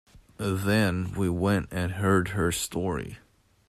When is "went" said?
1.29-1.67